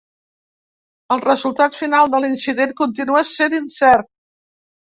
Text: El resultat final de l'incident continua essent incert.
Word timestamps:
El 1.15 1.21
resultat 1.25 1.77
final 1.81 2.11
de 2.15 2.21
l'incident 2.25 2.75
continua 2.83 3.23
essent 3.29 3.59
incert. 3.63 4.11